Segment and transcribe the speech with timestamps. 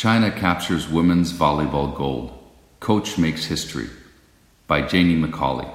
[0.00, 2.32] China captures women's volleyball gold.
[2.80, 3.90] Coach makes history
[4.66, 5.70] by Janie McCauley.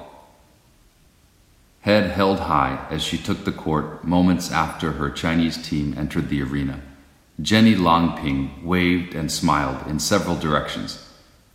[1.82, 6.42] Head held high as she took the court moments after her Chinese team entered the
[6.42, 6.80] arena.
[7.40, 11.08] Jenny Lang Ping waved and smiled in several directions,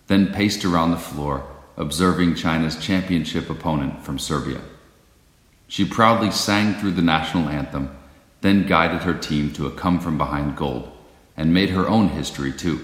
[0.08, 1.46] then paced around the floor,
[1.76, 4.62] observing China's championship opponent from Serbia.
[5.68, 7.94] She proudly sang through the national anthem,
[8.40, 10.90] then guided her team to a come from behind gold
[11.42, 12.80] and made her own history too.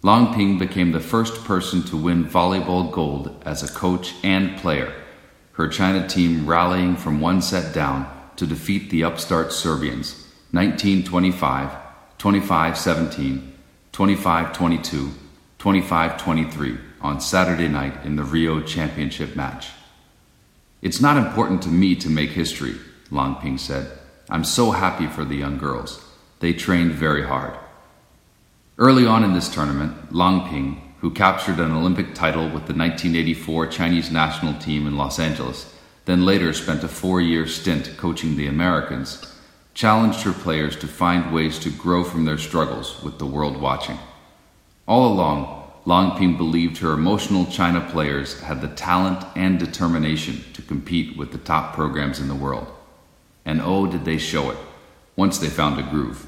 [0.00, 4.94] Lang Ping became the first person to win volleyball gold as a coach and player,
[5.52, 11.70] her China team rallying from one set down to defeat the upstart Serbians 1925,
[12.16, 13.52] 25 17,
[13.92, 15.10] 25 22,
[15.58, 19.68] 25 23 on Saturday night in the Rio Championship match.
[20.80, 22.76] It's not important to me to make history,
[23.10, 23.90] Lang Ping said.
[24.30, 26.02] I'm so happy for the young girls.
[26.44, 27.56] They trained very hard.
[28.76, 33.68] Early on in this tournament, Lang Ping, who captured an Olympic title with the 1984
[33.68, 38.46] Chinese national team in Los Angeles, then later spent a four year stint coaching the
[38.46, 39.34] Americans,
[39.72, 43.98] challenged her players to find ways to grow from their struggles with the world watching.
[44.86, 50.60] All along, Lang Ping believed her emotional China players had the talent and determination to
[50.60, 52.70] compete with the top programs in the world.
[53.46, 54.58] And oh, did they show it,
[55.16, 56.26] once they found a groove.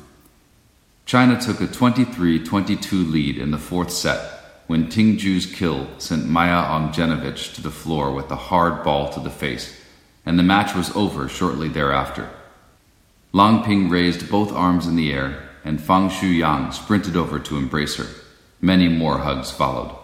[1.07, 6.27] China took a 23 22 lead in the fourth set when Ting Zhu's kill sent
[6.27, 9.81] Maja Ognjenovic to the floor with a hard ball to the face,
[10.27, 12.29] and the match was over shortly thereafter.
[13.33, 17.95] Lang Ping raised both arms in the air, and Fang Shuyang sprinted over to embrace
[17.99, 18.09] her.
[18.61, 19.97] Many more hugs followed.